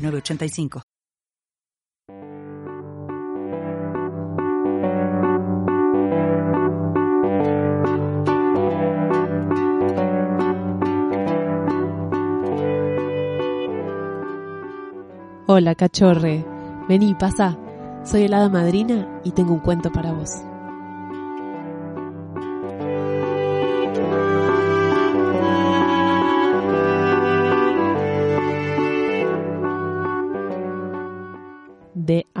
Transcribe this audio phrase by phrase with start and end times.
[0.00, 0.82] 985.
[15.46, 16.44] Hola, cachorre.
[16.88, 17.58] Vení, pasa.
[18.04, 20.30] Soy el hada madrina y tengo un cuento para vos.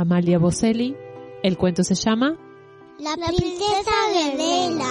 [0.00, 0.96] Amalia Boselli.
[1.42, 2.38] El cuento se llama
[2.98, 4.86] La princesa Guerrera.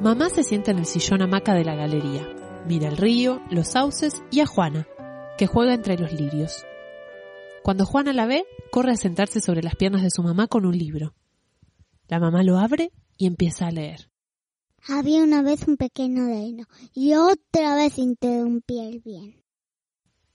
[0.00, 2.28] Mamá se sienta en el sillón hamaca de la galería.
[2.68, 4.86] Mira el río, los sauces y a Juana,
[5.36, 6.64] que juega entre los lirios.
[7.64, 10.76] Cuando Juana la ve, corre a sentarse sobre las piernas de su mamá con un
[10.76, 11.14] libro.
[12.08, 14.10] La mamá lo abre y empieza a leer.
[14.88, 19.40] Había una vez un pequeño reino y otra vez interrumpía el viento.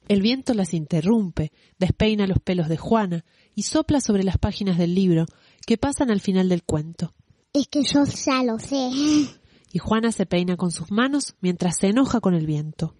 [0.08, 3.26] El viento las interrumpe, despeina los pelos de Juana
[3.56, 5.26] y sopla sobre las páginas del libro
[5.66, 7.16] que pasan al final del cuento.
[7.54, 8.90] Es que yo ya lo sé.
[9.72, 12.96] Y Juana se peina con sus manos mientras se enoja con el viento.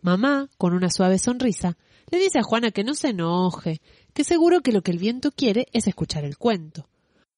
[0.00, 1.76] Mamá, con una suave sonrisa,
[2.14, 3.80] le dice a Juana que no se enoje,
[4.12, 6.88] que seguro que lo que el viento quiere es escuchar el cuento.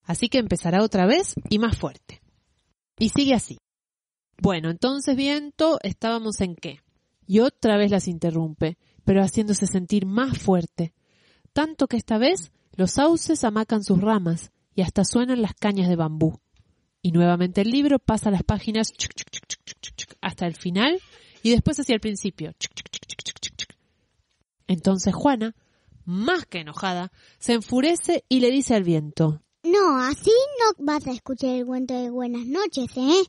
[0.03, 2.21] Así que empezará otra vez y más fuerte.
[2.99, 3.59] Y sigue así.
[4.39, 6.81] Bueno, entonces viento, estábamos en qué.
[7.27, 10.93] Y otra vez las interrumpe, pero haciéndose sentir más fuerte.
[11.53, 15.97] Tanto que esta vez los sauces amacan sus ramas y hasta suenan las cañas de
[15.97, 16.39] bambú.
[17.00, 18.93] Y nuevamente el libro pasa las páginas
[20.21, 21.00] hasta el final
[21.43, 22.53] y después hacia el principio.
[24.66, 25.54] Entonces Juana,
[26.04, 31.12] más que enojada, se enfurece y le dice al viento No, así no vas a
[31.12, 33.25] escuchar el cuento de buenas noches, ¿eh?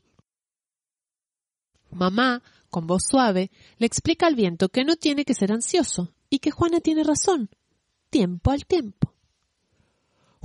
[1.90, 6.38] Mamá, con voz suave, le explica al viento que no tiene que ser ansioso y
[6.38, 7.50] que Juana tiene razón.
[8.10, 9.14] Tiempo al tiempo.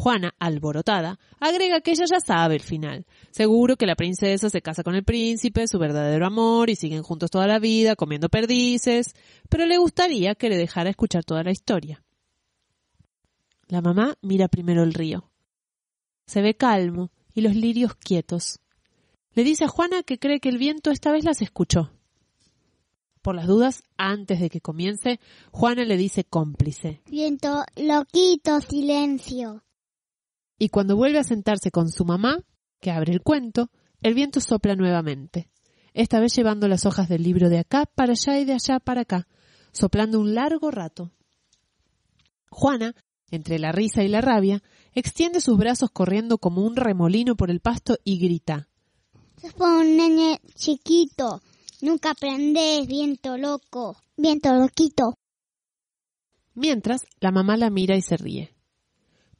[0.03, 3.05] Juana, alborotada, agrega que ella ya sabe el final.
[3.31, 7.31] Seguro que la princesa se casa con el príncipe, su verdadero amor, y siguen juntos
[7.31, 9.15] toda la vida, comiendo perdices,
[9.47, 12.03] pero le gustaría que le dejara escuchar toda la historia.
[13.69, 15.31] La mamá mira primero el río.
[16.25, 18.59] Se ve calmo y los lirios quietos.
[19.33, 21.93] Le dice a Juana que cree que el viento esta vez las escuchó.
[23.21, 25.21] Por las dudas, antes de que comience,
[25.53, 27.01] Juana le dice cómplice.
[27.09, 29.63] Viento, loquito, silencio.
[30.57, 32.39] Y cuando vuelve a sentarse con su mamá,
[32.79, 33.69] que abre el cuento,
[34.01, 35.49] el viento sopla nuevamente,
[35.93, 39.01] esta vez llevando las hojas del libro de acá para allá y de allá para
[39.01, 39.27] acá,
[39.71, 41.11] soplando un largo rato.
[42.49, 42.95] Juana,
[43.29, 44.61] entre la risa y la rabia,
[44.93, 48.69] extiende sus brazos corriendo como un remolino por el pasto y grita.
[49.41, 51.41] Sos un nene chiquito.
[51.81, 53.97] Nunca aprendés, viento loco.
[54.15, 55.15] Viento loquito.
[56.53, 58.52] Mientras, la mamá la mira y se ríe.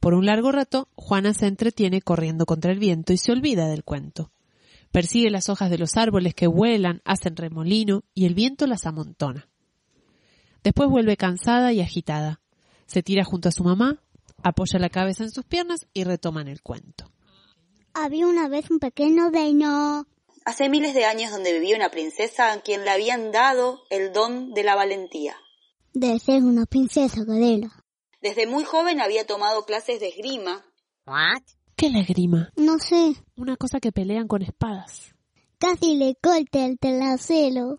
[0.04, 3.84] Por un largo rato, Juana se entretiene corriendo contra el viento y se olvida del
[3.84, 4.30] cuento.
[4.92, 9.48] Persigue las hojas de los árboles que vuelan, hacen remolino y el viento las amontona.
[10.62, 12.42] Después vuelve cansada y agitada.
[12.84, 14.02] Se tira junto a su mamá,
[14.42, 17.10] apoya la cabeza en sus piernas y retoman el cuento.
[17.94, 20.06] Había una vez un pequeño reino.
[20.44, 24.52] Hace miles de años donde vivía una princesa a quien le habían dado el don
[24.52, 25.34] de la valentía.
[25.94, 27.83] De ser una princesa guerrera.
[28.24, 30.64] Desde muy joven había tomado clases de esgrima.
[31.06, 31.42] ¿What?
[31.76, 32.50] ¿Qué es la esgrima?
[32.56, 33.16] No sé.
[33.36, 35.14] Una cosa que pelean con espadas.
[35.58, 37.76] Casi le corta el trasero.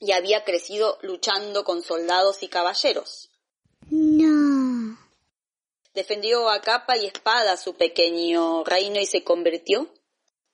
[0.00, 3.30] Y había crecido luchando con soldados y caballeros.
[3.90, 4.96] No.
[5.92, 9.92] Defendió a capa y espada su pequeño reino y se convirtió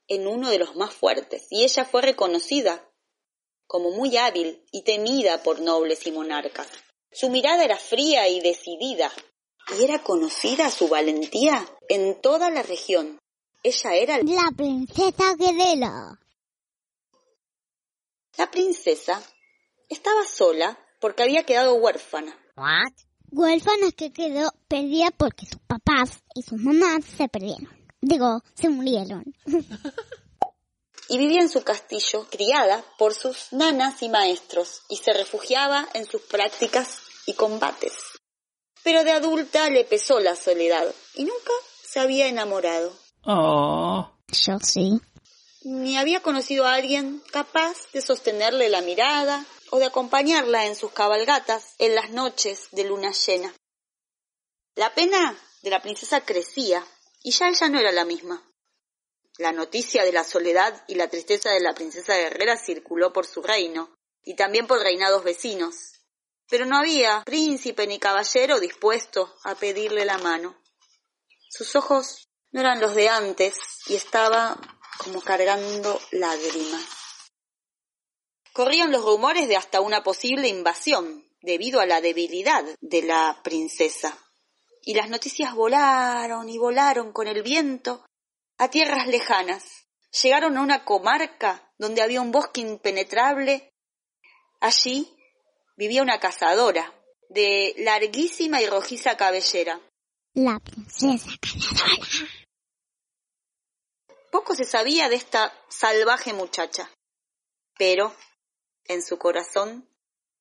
[0.09, 1.47] en uno de los más fuertes.
[1.51, 2.85] Y ella fue reconocida
[3.69, 6.67] como muy hábil y temida por nobles y monarcas.
[7.15, 9.11] Su mirada era fría y decidida,
[9.79, 13.19] y era conocida su valentía en toda la región.
[13.63, 16.19] Ella era la princesa guerrera.
[18.37, 19.23] La princesa
[19.89, 22.37] estaba sola porque había quedado huérfana.
[22.57, 22.93] ¿What?
[23.31, 27.69] huérfana que quedó perdida porque sus papás y sus mamás se perdieron.
[28.01, 29.25] Digo, se murieron.
[31.09, 36.07] y vivía en su castillo, criada por sus nanas y maestros, y se refugiaba en
[36.07, 37.95] sus prácticas y combates.
[38.83, 42.93] Pero de adulta le pesó la soledad y nunca se había enamorado.
[43.25, 44.11] Oh.
[44.29, 45.01] Yo sí.
[45.63, 50.93] Ni había conocido a alguien capaz de sostenerle la mirada o de acompañarla en sus
[50.93, 53.55] cabalgatas en las noches de luna llena.
[54.75, 56.85] La pena de la princesa crecía
[57.23, 58.43] y ya ella no era la misma.
[59.39, 63.43] La noticia de la soledad y la tristeza de la princesa guerrera circuló por su
[63.43, 65.94] reino y también por reinados vecinos,
[66.49, 70.57] pero no había príncipe ni caballero dispuesto a pedirle la mano.
[71.49, 73.55] Sus ojos no eran los de antes
[73.87, 74.57] y estaba
[74.99, 76.85] como cargando lágrimas.
[78.53, 84.17] Corrían los rumores de hasta una posible invasión debido a la debilidad de la princesa.
[84.83, 88.05] Y las noticias volaron y volaron con el viento
[88.59, 89.87] a tierras lejanas.
[90.23, 93.73] Llegaron a una comarca donde había un bosque impenetrable.
[94.61, 95.14] Allí
[95.77, 96.93] vivía una cazadora
[97.29, 99.81] de larguísima y rojiza cabellera.
[100.35, 102.29] La princesa cazadora.
[104.31, 106.91] Poco se sabía de esta salvaje muchacha,
[107.79, 108.15] pero
[108.87, 109.89] en su corazón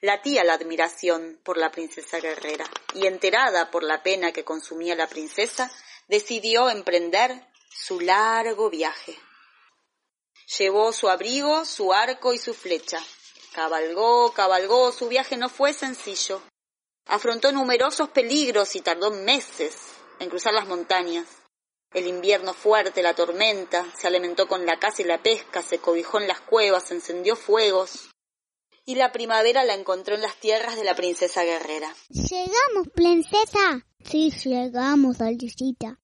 [0.01, 5.07] latía la admiración por la princesa guerrera, y enterada por la pena que consumía la
[5.07, 5.71] princesa,
[6.07, 9.17] decidió emprender su largo viaje.
[10.57, 13.01] Llevó su abrigo, su arco y su flecha.
[13.53, 16.41] Cabalgó, cabalgó, su viaje no fue sencillo.
[17.05, 19.77] Afrontó numerosos peligros y tardó meses
[20.19, 21.27] en cruzar las montañas.
[21.93, 26.19] El invierno fuerte, la tormenta, se alimentó con la caza y la pesca, se cobijó
[26.19, 28.09] en las cuevas, encendió fuegos.
[28.85, 31.93] Y la primavera la encontró en las tierras de la princesa guerrera.
[32.09, 33.85] Llegamos, princesa.
[34.03, 35.99] Sí, llegamos, Aldicita.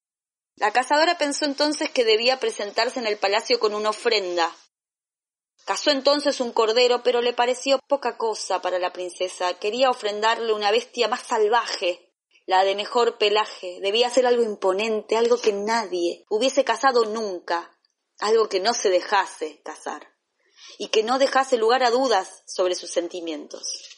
[0.55, 4.55] La cazadora pensó entonces que debía presentarse en el palacio con una ofrenda.
[5.69, 9.59] Cazó entonces un cordero, pero le pareció poca cosa para la princesa.
[9.59, 12.11] Quería ofrendarle una bestia más salvaje,
[12.47, 13.77] la de mejor pelaje.
[13.79, 17.77] Debía ser algo imponente, algo que nadie hubiese cazado nunca,
[18.17, 20.07] algo que no se dejase cazar
[20.79, 23.95] y que no dejase lugar a dudas sobre sus sentimientos.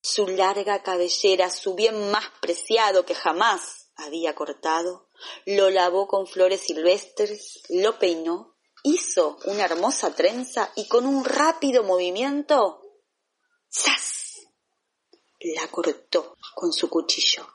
[0.00, 5.08] Su larga cabellera, su bien más preciado que jamás había cortado,
[5.44, 8.49] lo lavó con flores silvestres, lo peinó,
[8.82, 12.82] hizo una hermosa trenza y con un rápido movimiento,
[13.70, 14.20] ¡zas!
[15.40, 17.46] la cortó con su cuchillo.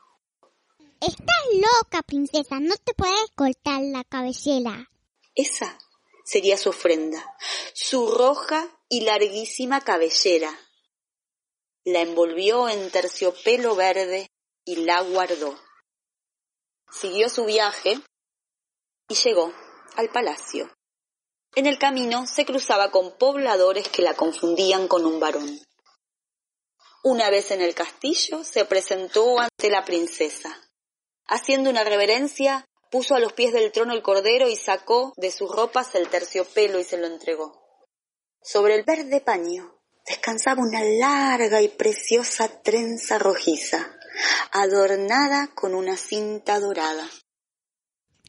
[1.00, 4.90] Estás loca, princesa, no te puedes cortar la cabellera.
[5.34, 5.78] Esa
[6.24, 7.36] sería su ofrenda,
[7.74, 10.58] su roja y larguísima cabellera.
[11.84, 14.30] La envolvió en terciopelo verde
[14.64, 15.56] y la guardó.
[16.90, 18.00] Siguió su viaje
[19.08, 19.52] y llegó
[19.96, 20.75] al palacio.
[21.56, 25.58] En el camino se cruzaba con pobladores que la confundían con un varón.
[27.02, 30.54] Una vez en el castillo se presentó ante la princesa.
[31.26, 35.50] Haciendo una reverencia, puso a los pies del trono el cordero y sacó de sus
[35.50, 37.64] ropas el terciopelo y se lo entregó.
[38.42, 43.96] Sobre el verde paño descansaba una larga y preciosa trenza rojiza,
[44.52, 47.08] adornada con una cinta dorada.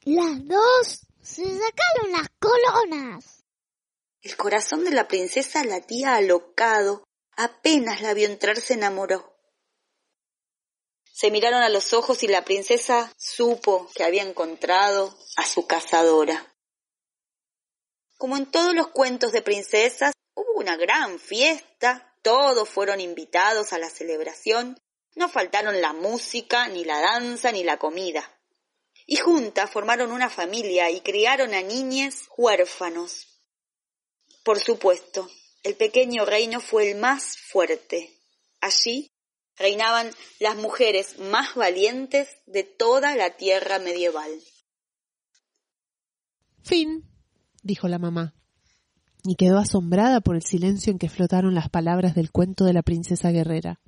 [0.06, 3.44] Las dos se sacaron las colonas.
[4.22, 7.04] El corazón de la princesa latía alocado,
[7.36, 9.36] apenas la vio entrar se enamoró.
[11.12, 16.56] Se miraron a los ojos y la princesa supo que había encontrado a su cazadora.
[18.18, 23.80] Como en todos los cuentos de princesas, hubo una gran fiesta, todos fueron invitados a
[23.80, 24.80] la celebración,
[25.16, 28.37] no faltaron la música, ni la danza, ni la comida.
[29.08, 33.40] Y juntas formaron una familia y criaron a niñes huérfanos.
[34.44, 35.28] Por supuesto,
[35.64, 38.14] el pequeño reino fue el más fuerte.
[38.62, 39.10] Allí
[39.58, 44.30] reinaban las mujeres más valientes de toda la tierra medieval.
[46.62, 47.10] Fin,
[47.64, 48.36] dijo la mamá,
[49.24, 52.84] y quedó asombrada por el silencio en que flotaron las palabras del cuento de la
[52.84, 53.80] princesa guerrera.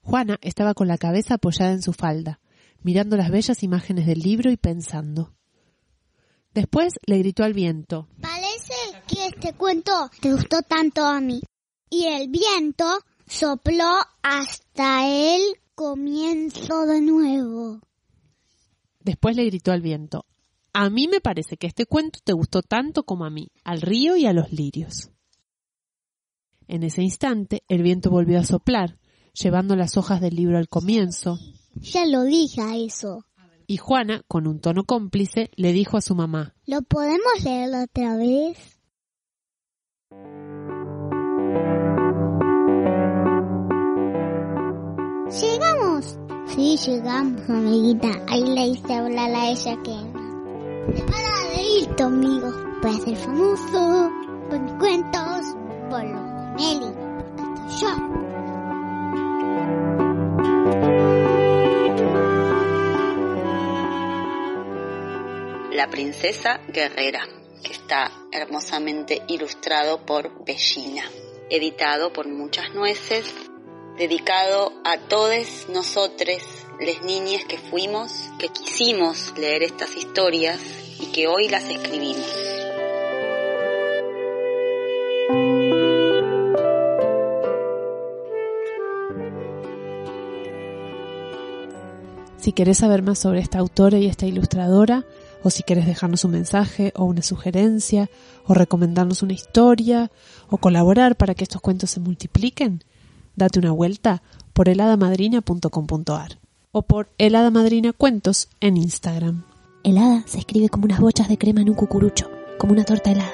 [0.00, 2.40] Juana estaba con la cabeza apoyada en su falda,
[2.82, 5.34] mirando las bellas imágenes del libro y pensando.
[6.52, 8.08] Después le gritó al viento.
[8.20, 8.74] Parece
[9.06, 11.40] que este cuento te gustó tanto a mí.
[11.88, 12.86] Y el viento
[13.26, 13.90] sopló
[14.22, 15.40] hasta el
[15.74, 17.80] comienzo de nuevo.
[19.00, 20.26] Después le gritó al viento.
[20.72, 24.16] A mí me parece que este cuento te gustó tanto como a mí, al río
[24.16, 25.10] y a los lirios.
[26.68, 28.98] En ese instante el viento volvió a soplar
[29.32, 31.38] llevando las hojas del libro al comienzo.
[31.74, 33.24] Ya lo dije a eso.
[33.66, 38.16] Y Juana, con un tono cómplice, le dijo a su mamá, ¿Lo podemos leer otra
[38.16, 38.80] vez?
[45.40, 46.18] ¿Llegamos?
[46.46, 48.08] Sí, llegamos, amiguita.
[48.26, 49.94] Ahí le hice hablar a ella que...
[51.06, 52.50] Para de listo, amigo.
[52.82, 54.10] Voy a ser famoso
[54.48, 55.40] por mis cuentos,
[55.88, 56.89] por los Meli,
[65.90, 67.26] princesa guerrera,
[67.62, 71.04] que está hermosamente ilustrado por Bellina,
[71.50, 73.34] editado por muchas nueces,
[73.98, 76.38] dedicado a todos nosotros,
[76.80, 80.58] les niñas que fuimos, que quisimos leer estas historias
[80.98, 82.50] y que hoy las escribimos.
[92.38, 95.04] Si querés saber más sobre esta autora y esta ilustradora,
[95.42, 98.10] o si querés dejarnos un mensaje o una sugerencia,
[98.46, 100.10] o recomendarnos una historia,
[100.48, 102.84] o colaborar para que estos cuentos se multipliquen,
[103.36, 106.38] date una vuelta por heladamadrina.com.ar
[106.72, 109.44] o por Heladamadrina Cuentos en Instagram.
[109.82, 113.32] Helada se escribe como unas bochas de crema en un cucurucho, como una torta helada.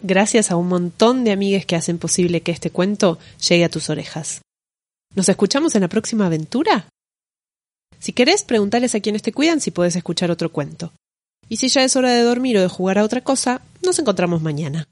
[0.00, 3.90] Gracias a un montón de amigues que hacen posible que este cuento llegue a tus
[3.90, 4.40] orejas.
[5.18, 6.86] ¿Nos escuchamos en la próxima aventura?
[7.98, 10.92] Si querés, preguntales a quienes te cuidan si puedes escuchar otro cuento.
[11.48, 14.42] Y si ya es hora de dormir o de jugar a otra cosa, nos encontramos
[14.42, 14.84] mañana.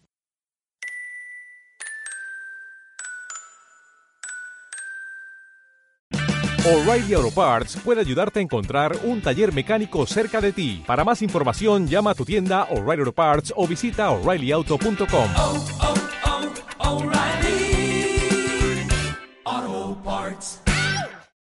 [6.64, 10.82] O'Reilly Auto Parts puede ayudarte a encontrar un taller mecánico cerca de ti.
[10.84, 16.05] Para más información, llama a tu tienda O'Reilly Auto Parts o visita oreillyauto.com.